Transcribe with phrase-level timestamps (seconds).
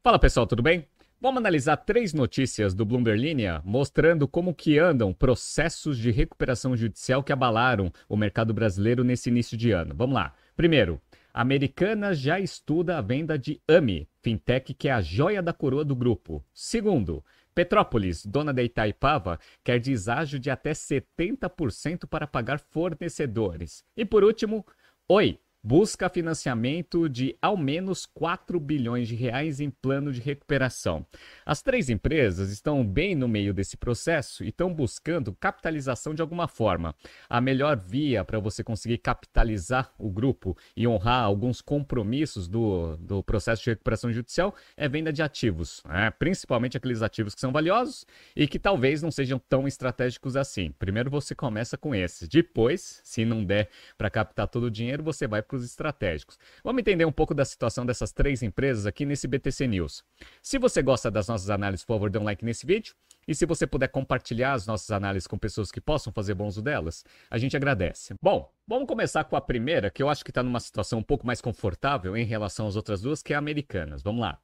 [0.00, 0.86] Fala pessoal, tudo bem?
[1.20, 7.20] Vamos analisar três notícias do Bloomberg Linha mostrando como que andam processos de recuperação judicial
[7.20, 9.96] que abalaram o mercado brasileiro nesse início de ano.
[9.96, 10.32] Vamos lá.
[10.56, 11.00] Primeiro,
[11.34, 15.84] a Americana já estuda a venda de AMI, fintech que é a joia da coroa
[15.84, 16.44] do grupo.
[16.54, 23.84] Segundo, Petrópolis, dona da Itaipava, quer deságio de até 70% para pagar fornecedores.
[23.96, 24.64] E por último,
[25.10, 31.04] Oi, busca financiamento de ao menos 4 bilhões de reais em plano de recuperação.
[31.44, 36.46] As três empresas estão bem no meio desse processo e estão buscando capitalização de alguma
[36.46, 36.94] forma.
[37.28, 43.22] A melhor via para você conseguir capitalizar o grupo e honrar alguns compromissos do, do
[43.22, 46.10] processo de recuperação judicial é venda de ativos, né?
[46.10, 50.72] principalmente aqueles ativos que são valiosos e que talvez não sejam tão estratégicos assim.
[50.78, 55.26] Primeiro você começa com esses, depois, se não der para captar todo o dinheiro, você
[55.26, 56.38] vai estratégicos.
[56.62, 60.04] Vamos entender um pouco da situação dessas três empresas aqui nesse BTC News.
[60.42, 62.94] Se você gosta das nossas análises, por favor, dê um like nesse vídeo.
[63.26, 66.62] E se você puder compartilhar as nossas análises com pessoas que possam fazer bom uso
[66.62, 68.14] delas, a gente agradece.
[68.22, 71.26] Bom, vamos começar com a primeira, que eu acho que está numa situação um pouco
[71.26, 74.02] mais confortável em relação às outras duas, que é a Americanas.
[74.02, 74.40] Vamos lá.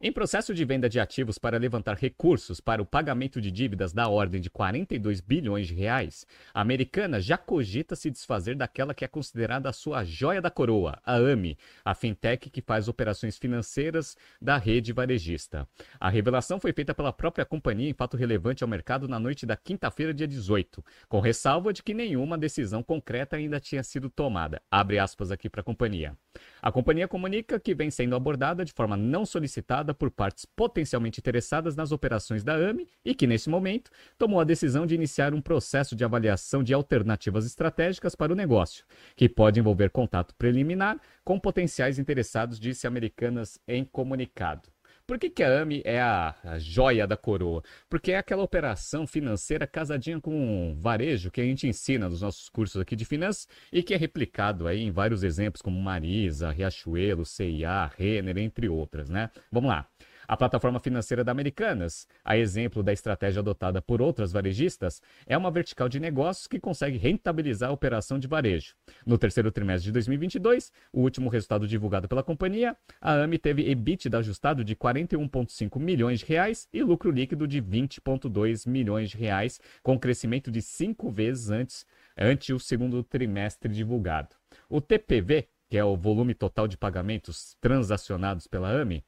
[0.00, 4.08] Em processo de venda de ativos para levantar recursos para o pagamento de dívidas da
[4.08, 9.08] ordem de 42 bilhões de reais, a americana já cogita se desfazer daquela que é
[9.08, 14.56] considerada a sua joia da coroa, a AMI, a fintech que faz operações financeiras da
[14.56, 15.66] rede varejista.
[15.98, 19.56] A revelação foi feita pela própria companhia em fato relevante ao mercado na noite da
[19.56, 24.62] quinta-feira, dia 18, com ressalva de que nenhuma decisão concreta ainda tinha sido tomada.
[24.70, 26.16] Abre aspas aqui para a companhia.
[26.62, 31.76] A companhia comunica que vem sendo abordada de forma não solicitada por partes potencialmente interessadas
[31.76, 35.94] nas operações da AME e que, nesse momento, tomou a decisão de iniciar um processo
[35.94, 38.84] de avaliação de alternativas estratégicas para o negócio,
[39.16, 44.68] que pode envolver contato preliminar com potenciais interessados, disse Americanas em comunicado.
[45.08, 47.62] Por que, que a AMI é a, a, joia da coroa?
[47.88, 52.50] Porque é aquela operação financeira casadinha com um varejo que a gente ensina nos nossos
[52.50, 57.24] cursos aqui de finanças e que é replicado aí em vários exemplos como Marisa, Riachuelo,
[57.24, 59.30] CIA, Renner, entre outras, né?
[59.50, 59.88] Vamos lá.
[60.28, 65.50] A plataforma financeira da Americanas, a exemplo da estratégia adotada por outras varejistas, é uma
[65.50, 68.74] vertical de negócios que consegue rentabilizar a operação de varejo.
[69.06, 74.18] No terceiro trimestre de 2022, o último resultado divulgado pela companhia, a AMI teve EBITDA
[74.18, 79.98] ajustado de 41,5 milhões de reais e lucro líquido de 20,2 milhões de reais, com
[79.98, 81.86] crescimento de cinco vezes antes,
[82.18, 84.36] ante o segundo trimestre divulgado.
[84.68, 89.02] O TPV, que é o volume total de pagamentos transacionados pela AMI,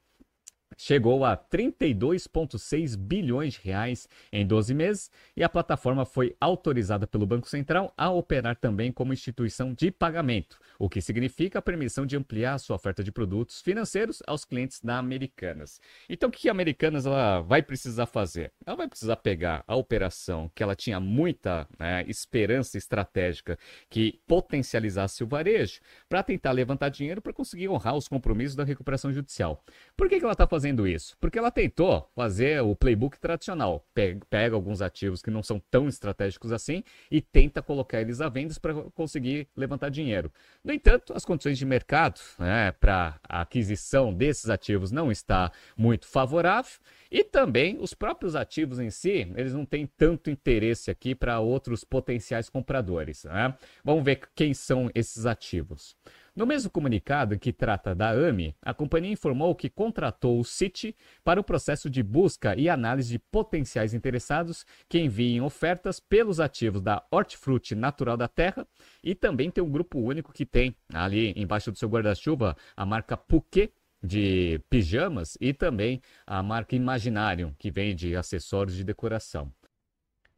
[0.81, 7.27] chegou a 32,6 bilhões de reais em 12 meses e a plataforma foi autorizada pelo
[7.27, 12.17] Banco Central a operar também como instituição de pagamento, o que significa a permissão de
[12.17, 15.79] ampliar sua oferta de produtos financeiros aos clientes da Americanas.
[16.09, 18.51] Então, o que a Americanas ela vai precisar fazer?
[18.65, 23.55] Ela vai precisar pegar a operação que ela tinha muita né, esperança estratégica
[23.87, 29.13] que potencializasse o varejo para tentar levantar dinheiro para conseguir honrar os compromissos da recuperação
[29.13, 29.63] judicial.
[29.95, 31.17] Por que, que ela está fazendo fazendo isso?
[31.19, 33.85] Porque ela tentou fazer o playbook tradicional.
[33.93, 38.53] Pega, alguns ativos que não são tão estratégicos assim e tenta colocar eles à venda
[38.61, 40.31] para conseguir levantar dinheiro.
[40.63, 46.07] No entanto, as condições de mercado né, para a aquisição desses ativos não está muito
[46.07, 46.79] favorável
[47.11, 51.83] e também os próprios ativos em si, eles não têm tanto interesse aqui para outros
[51.83, 53.25] potenciais compradores.
[53.25, 53.53] Né?
[53.83, 55.95] Vamos ver quem são esses ativos.
[56.33, 61.41] No mesmo comunicado que trata da AMI, a companhia informou que contratou o Citi para
[61.41, 67.05] o processo de busca e análise de potenciais interessados que enviem ofertas pelos ativos da
[67.11, 68.65] Hortifruti Natural da Terra
[69.03, 73.17] e também tem um grupo único que tem ali embaixo do seu guarda-chuva a marca
[73.17, 79.51] Puquet de pijamas e também a marca Imaginarium, que vende acessórios de decoração.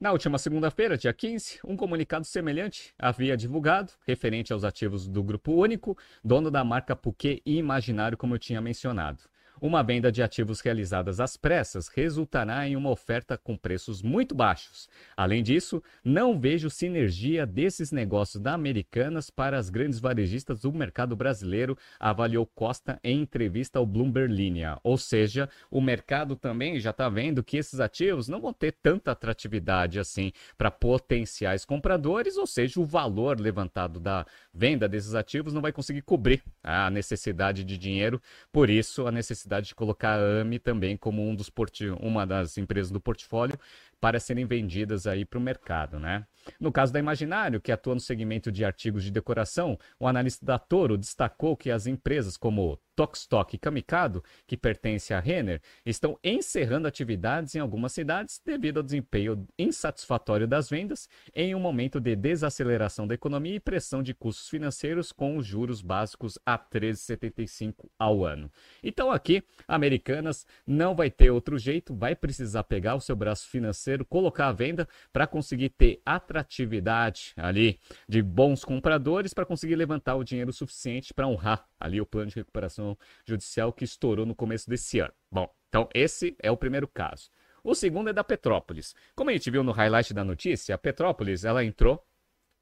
[0.04, 5.54] Na última segunda-feira, dia 15, um comunicado semelhante havia divulgado, referente aos ativos do Grupo
[5.54, 9.24] Único, dono da marca Puquet e Imaginário, como eu tinha mencionado.
[9.64, 14.90] Uma venda de ativos realizadas às pressas resultará em uma oferta com preços muito baixos.
[15.16, 21.16] Além disso, não vejo sinergia desses negócios da Americanas para as grandes varejistas do mercado
[21.16, 24.78] brasileiro, avaliou Costa em entrevista ao Bloomberg Linha.
[24.84, 29.14] Ou seja, o mercado também já está vendo que esses ativos não vão ter tanta
[29.14, 35.62] atratividade assim para potenciais compradores, ou seja, o valor levantado da venda desses ativos não
[35.62, 38.22] vai conseguir cobrir a necessidade de dinheiro,
[38.52, 41.50] por isso a necessidade de colocar a AMI também como um dos
[42.00, 43.58] uma das empresas do portfólio
[44.04, 46.28] para serem vendidas aí para o mercado, né?
[46.60, 50.60] No caso da Imaginário, que atua no segmento de artigos de decoração, o analista da
[50.60, 56.88] Toro destacou que as empresas como Tokstok e Kamikado, que pertence à Renner, estão encerrando
[56.88, 63.08] atividades em algumas cidades devido ao desempenho insatisfatório das vendas em um momento de desaceleração
[63.08, 68.52] da economia e pressão de custos financeiros com os juros básicos a 13,75 ao ano.
[68.84, 73.93] Então aqui, Americanas não vai ter outro jeito, vai precisar pegar o seu braço financeiro,
[74.04, 80.24] colocar à venda para conseguir ter atratividade ali de bons compradores para conseguir levantar o
[80.24, 85.00] dinheiro suficiente para honrar ali o plano de recuperação judicial que estourou no começo desse
[85.00, 85.14] ano.
[85.32, 87.30] Bom, então esse é o primeiro caso.
[87.64, 88.94] O segundo é da Petrópolis.
[89.16, 92.04] Como a gente viu no highlight da notícia, a Petrópolis ela entrou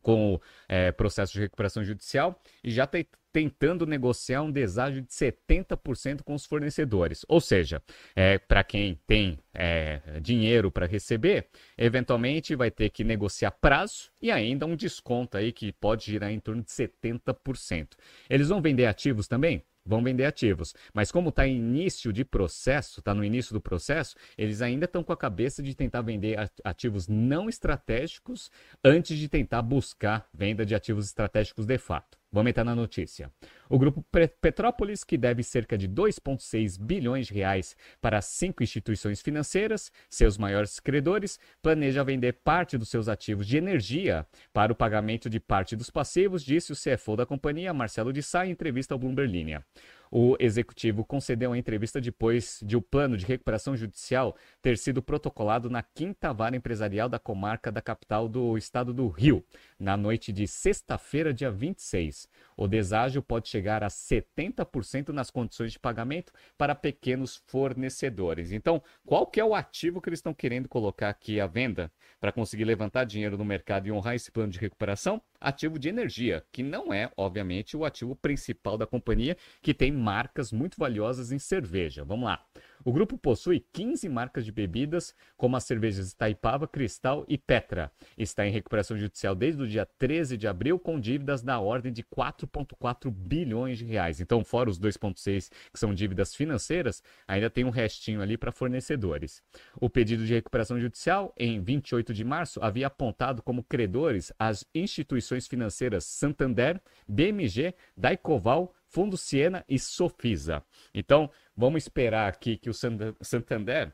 [0.02, 3.00] com o é, processo de recuperação judicial e já está
[3.32, 7.26] tentando negociar um deságio de 70% com os fornecedores.
[7.28, 7.82] Ou seja,
[8.16, 14.30] é, para quem tem é, dinheiro para receber, eventualmente vai ter que negociar prazo e
[14.30, 17.94] ainda um desconto aí que pode girar em torno de 70%.
[18.30, 19.64] Eles vão vender ativos também?
[19.86, 20.74] Vão vender ativos.
[20.94, 25.14] Mas como está início de processo, está no início do processo, eles ainda estão com
[25.14, 28.52] a cabeça de tentar vender ativos não estratégicos
[28.84, 32.21] antes de tentar buscar venda de ativos estratégicos de fato.
[32.34, 33.30] Vamos entrar na notícia.
[33.70, 34.06] O grupo
[34.40, 40.80] Petrópolis, que deve cerca de 2,6 bilhões de reais para cinco instituições financeiras, seus maiores
[40.80, 45.90] credores, planeja vender parte dos seus ativos de energia para o pagamento de parte dos
[45.90, 49.66] passivos, disse o CFO da companhia, Marcelo de Sá, em entrevista ao Bloomberg Linha.
[50.14, 55.70] O executivo concedeu a entrevista depois de o plano de recuperação judicial ter sido protocolado
[55.70, 59.42] na quinta vara empresarial da comarca da capital do estado do Rio,
[59.80, 62.28] na noite de sexta-feira, dia 26.
[62.58, 68.52] O deságio pode chegar a 70% nas condições de pagamento para pequenos fornecedores.
[68.52, 72.34] Então, qual que é o ativo que eles estão querendo colocar aqui à venda para
[72.34, 75.22] conseguir levantar dinheiro no mercado e honrar esse plano de recuperação?
[75.42, 80.52] ativo de energia, que não é, obviamente, o ativo principal da companhia, que tem marcas
[80.52, 82.04] muito valiosas em cerveja.
[82.04, 82.44] Vamos lá.
[82.84, 87.92] O grupo possui 15 marcas de bebidas, como as cervejas Itaipava, Cristal e Petra.
[88.18, 92.04] Está em recuperação judicial desde o dia 13 de abril, com dívidas na ordem de
[92.04, 94.20] 4,4 bilhões de reais.
[94.20, 99.44] Então, fora os 2,6 que são dívidas financeiras, ainda tem um restinho ali para fornecedores.
[99.80, 105.48] O pedido de recuperação judicial, em 28 de março, havia apontado como credores as instituições
[105.48, 110.64] financeiras Santander, BMG, Daicoval, Fundo Siena e Sofisa.
[110.94, 113.94] Então, vamos esperar aqui que o Santander,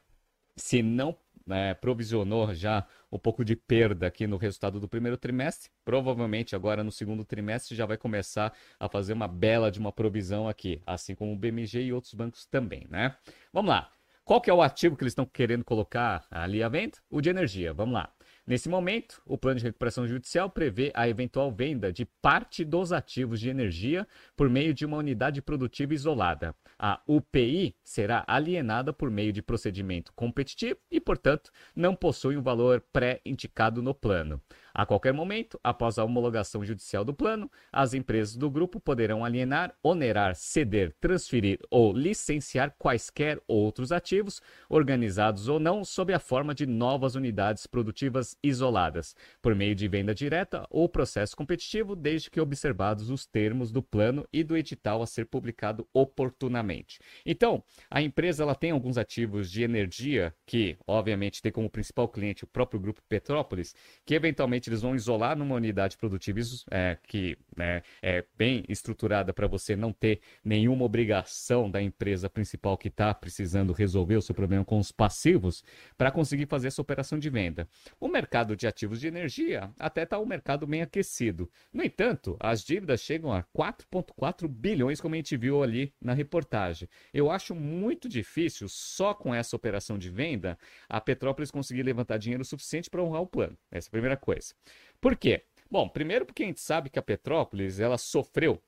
[0.56, 1.16] se não
[1.46, 6.84] né, provisionou já um pouco de perda aqui no resultado do primeiro trimestre, provavelmente agora
[6.84, 11.16] no segundo trimestre já vai começar a fazer uma bela de uma provisão aqui, assim
[11.16, 13.16] como o BMG e outros bancos também, né?
[13.54, 13.92] Vamos lá.
[14.26, 16.98] Qual que é o ativo que eles estão querendo colocar ali à venda?
[17.10, 17.74] O de energia.
[17.74, 18.12] Vamos lá.
[18.48, 23.42] Nesse momento, o plano de recuperação judicial prevê a eventual venda de parte dos ativos
[23.42, 24.08] de energia
[24.38, 26.56] por meio de uma unidade produtiva isolada.
[26.80, 32.82] A UPI será alienada por meio de procedimento competitivo e, portanto, não possui um valor
[32.94, 34.42] pré-indicado no plano.
[34.78, 39.74] A qualquer momento, após a homologação judicial do plano, as empresas do grupo poderão alienar,
[39.82, 44.40] onerar, ceder, transferir ou licenciar quaisquer outros ativos,
[44.70, 50.14] organizados ou não, sob a forma de novas unidades produtivas isoladas, por meio de venda
[50.14, 55.08] direta ou processo competitivo, desde que observados os termos do plano e do edital a
[55.08, 57.00] ser publicado oportunamente.
[57.26, 62.44] Então, a empresa ela tem alguns ativos de energia que, obviamente, tem como principal cliente
[62.44, 63.74] o próprio grupo Petrópolis,
[64.06, 66.38] que eventualmente eles vão isolar numa unidade produtiva
[66.70, 72.78] é, que né, é bem estruturada para você não ter nenhuma obrigação da empresa principal
[72.78, 75.64] que está precisando resolver o seu problema com os passivos
[75.98, 77.68] para conseguir fazer essa operação de venda.
[78.00, 81.50] O mercado de ativos de energia até está um mercado bem aquecido.
[81.74, 86.88] No entanto, as dívidas chegam a 4,4 bilhões, como a gente viu ali na reportagem.
[87.14, 90.58] Eu acho muito difícil, só com essa operação de venda,
[90.88, 93.58] a Petrópolis conseguir levantar dinheiro suficiente para honrar o plano.
[93.72, 94.54] Essa é a primeira coisa.
[95.00, 95.46] Por quê?
[95.70, 98.62] Bom, primeiro porque a gente sabe que a Petrópolis ela sofreu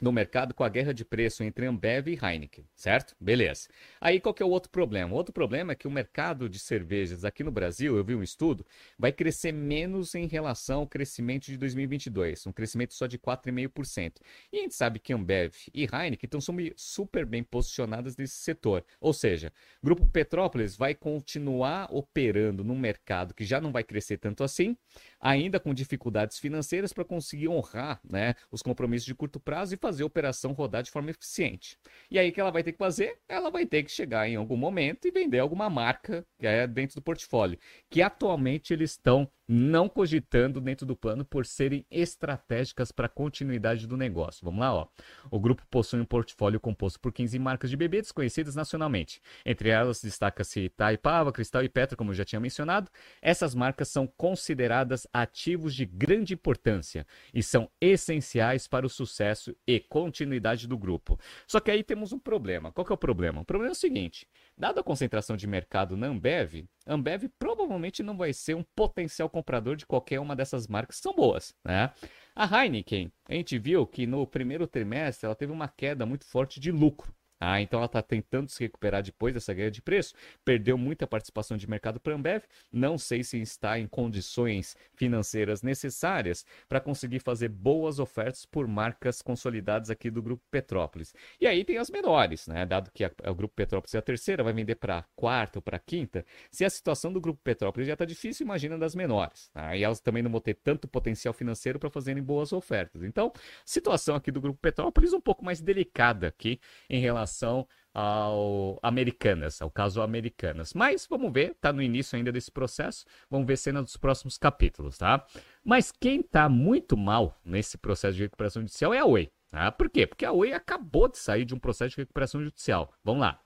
[0.00, 3.14] no mercado com a guerra de preço entre Ambev e Heineken, certo?
[3.20, 3.68] Beleza.
[4.00, 5.12] Aí qual que é o outro problema?
[5.12, 8.22] O outro problema é que o mercado de cervejas aqui no Brasil, eu vi um
[8.22, 8.64] estudo,
[8.98, 14.14] vai crescer menos em relação ao crescimento de 2022, um crescimento só de 4,5%.
[14.52, 16.40] E a gente sabe que Ambev e Heineken estão
[16.76, 18.84] super bem posicionadas nesse setor.
[19.00, 19.52] Ou seja,
[19.82, 24.76] o Grupo Petrópolis vai continuar operando num mercado que já não vai crescer tanto assim,
[25.20, 29.89] ainda com dificuldades financeiras para conseguir honrar né, os compromissos de curto prazo e fazer
[29.90, 31.76] fazer a operação rodar de forma eficiente.
[32.10, 33.18] E aí o que ela vai ter que fazer?
[33.28, 36.96] Ela vai ter que chegar em algum momento e vender alguma marca que é dentro
[36.96, 37.58] do portfólio,
[37.90, 43.84] que atualmente eles estão não cogitando dentro do plano por serem estratégicas para a continuidade
[43.84, 44.44] do negócio.
[44.44, 44.86] Vamos lá, ó.
[45.28, 49.20] O grupo possui um portfólio composto por 15 marcas de bebidas conhecidas nacionalmente.
[49.44, 52.88] Entre elas destaca-se Itaipava, Cristal e Petra, como eu já tinha mencionado.
[53.20, 57.04] Essas marcas são consideradas ativos de grande importância
[57.34, 61.18] e são essenciais para o sucesso e continuidade do grupo.
[61.48, 62.70] Só que aí temos um problema.
[62.70, 63.40] Qual que é o problema?
[63.40, 67.28] O problema é o seguinte: dada a concentração de mercado na Ambev, Ambev
[67.70, 71.54] provavelmente não vai ser um potencial comprador de qualquer uma dessas marcas que são boas,
[71.64, 71.92] né?
[72.34, 76.58] A Heineken, a gente viu que no primeiro trimestre ela teve uma queda muito forte
[76.58, 77.14] de lucro.
[77.40, 80.14] Ah, então ela está tentando se recuperar depois dessa guerra de preço.
[80.44, 82.42] Perdeu muita participação de mercado para a Ambev.
[82.70, 89.22] Não sei se está em condições financeiras necessárias para conseguir fazer boas ofertas por marcas
[89.22, 91.14] consolidadas aqui do Grupo Petrópolis.
[91.40, 92.66] E aí tem as menores, né?
[92.66, 95.62] Dado que a, o Grupo Petrópolis é a terceira, vai vender para a quarta ou
[95.62, 96.26] para a quinta.
[96.50, 99.48] Se a situação do Grupo Petrópolis já está difícil, imagina das menores.
[99.54, 99.74] Tá?
[99.74, 103.02] E elas também não vão ter tanto potencial financeiro para fazerem boas ofertas.
[103.02, 103.32] Então,
[103.64, 109.60] situação aqui do Grupo Petrópolis um pouco mais delicada aqui em relação relação ao Americanas,
[109.62, 110.74] ao caso Americanas.
[110.74, 114.98] Mas vamos ver, tá no início ainda desse processo, vamos ver cena dos próximos capítulos,
[114.98, 115.24] tá?
[115.64, 119.30] Mas quem tá muito mal nesse processo de recuperação judicial é a Oi.
[119.50, 119.72] Tá?
[119.72, 120.06] Por quê?
[120.06, 122.92] Porque a Oi acabou de sair de um processo de recuperação judicial.
[123.02, 123.40] Vamos lá.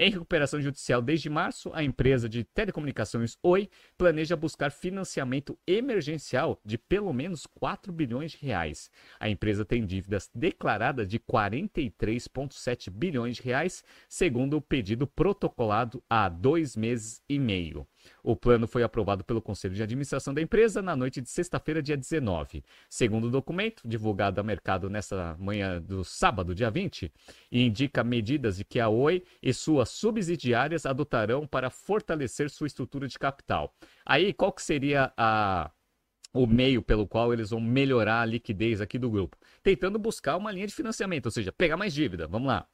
[0.00, 6.78] Em recuperação judicial desde março, a empresa de telecomunicações Oi planeja buscar financiamento emergencial de
[6.78, 8.92] pelo menos 4 bilhões de reais.
[9.18, 16.28] A empresa tem dívidas declaradas de 43,7 bilhões de reais, segundo o pedido protocolado há
[16.28, 17.84] dois meses e meio.
[18.22, 21.96] O plano foi aprovado pelo Conselho de Administração da empresa na noite de sexta-feira, dia
[21.96, 22.64] 19.
[22.88, 27.12] Segundo o documento, divulgado ao mercado nesta manhã do sábado, dia 20,
[27.50, 33.18] indica medidas de que a Oi e suas subsidiárias adotarão para fortalecer sua estrutura de
[33.18, 33.74] capital.
[34.04, 35.70] Aí, qual que seria a
[36.32, 40.52] o meio pelo qual eles vão melhorar a liquidez aqui do grupo, tentando buscar uma
[40.52, 42.26] linha de financiamento, ou seja, pegar mais dívida.
[42.26, 42.66] Vamos lá.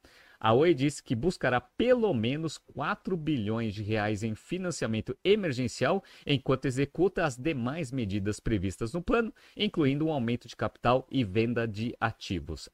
[0.45, 6.65] A Oi disse que buscará pelo menos 4 bilhões de reais em financiamento emergencial enquanto
[6.65, 11.95] executa as demais medidas previstas no plano, incluindo um aumento de capital e venda de
[11.99, 12.69] ativos.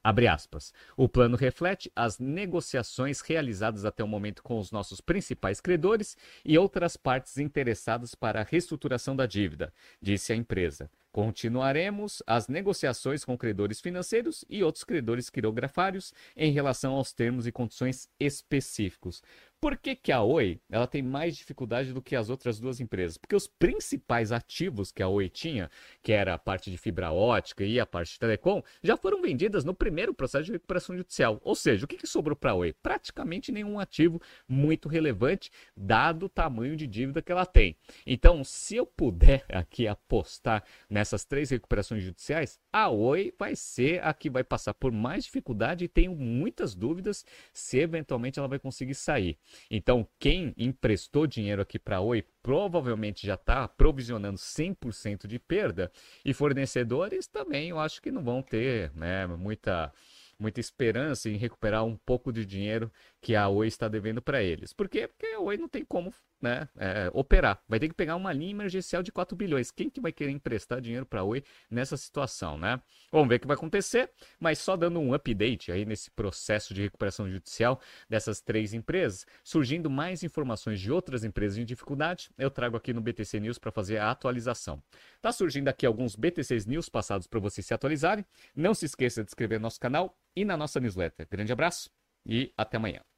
[0.98, 6.14] O plano reflete as negociações realizadas até o momento com os nossos principais credores
[6.44, 10.90] e outras partes interessadas para a reestruturação da dívida, disse a empresa.
[11.12, 17.52] Continuaremos as negociações com credores financeiros e outros credores quirografários em relação aos termos e
[17.52, 19.22] condições específicos.
[19.62, 23.16] Por que, que a Oi ela tem mais dificuldade do que as outras duas empresas?
[23.16, 25.70] Porque os principais ativos que a Oi tinha,
[26.02, 29.64] que era a parte de fibra ótica e a parte de telecom, já foram vendidas
[29.64, 31.40] no primeiro processo de recuperação judicial.
[31.44, 32.72] Ou seja, o que, que sobrou para a Oi?
[32.72, 37.76] Praticamente nenhum ativo muito relevante, dado o tamanho de dívida que ela tem.
[38.04, 44.12] Então, se eu puder aqui apostar nessas três recuperações judiciais, a Oi vai ser a
[44.12, 48.96] que vai passar por mais dificuldade e tenho muitas dúvidas se eventualmente ela vai conseguir
[48.96, 49.38] sair.
[49.70, 55.90] Então, quem emprestou dinheiro aqui para a Oi provavelmente já está provisionando 100% de perda
[56.24, 59.92] e fornecedores também eu acho que não vão ter né, muita
[60.38, 62.90] muita esperança em recuperar um pouco de dinheiro
[63.20, 64.72] que a Oi está devendo para eles.
[64.72, 65.06] Por quê?
[65.06, 67.62] Porque a Oi não tem como né, é, operar.
[67.68, 69.70] Vai ter que pegar uma linha emergencial de 4 bilhões.
[69.70, 72.80] Quem que vai querer emprestar dinheiro para a Oi nessa situação, né?
[73.10, 76.82] Vamos ver o que vai acontecer, mas só dando um update aí nesse processo de
[76.82, 82.76] recuperação judicial dessas três empresas, surgindo mais informações de outras empresas em dificuldade, eu trago
[82.76, 84.82] aqui no BTC News para fazer a atualização.
[85.20, 88.24] Tá surgindo aqui alguns BTCs News passados para vocês se atualizarem.
[88.54, 91.26] Não se esqueça de inscrever no nosso canal e na nossa newsletter.
[91.30, 91.90] Grande abraço
[92.26, 93.11] e até amanhã.